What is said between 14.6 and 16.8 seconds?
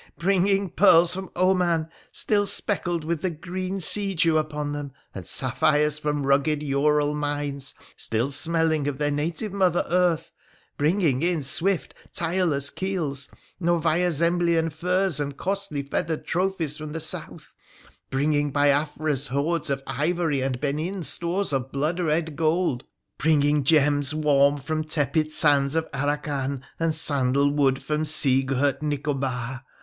furs and costly feathered 302 WONDERFUL ADVENTURES OF trophies